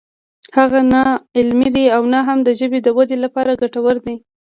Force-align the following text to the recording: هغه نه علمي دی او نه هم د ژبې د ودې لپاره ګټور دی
هغه 0.57 0.79
نه 0.93 1.01
علمي 1.37 1.69
دی 1.75 1.85
او 1.95 2.03
نه 2.13 2.19
هم 2.27 2.39
د 2.43 2.49
ژبې 2.59 2.79
د 2.83 2.87
ودې 2.97 3.17
لپاره 3.25 3.59
ګټور 3.61 3.95
دی 4.05 4.15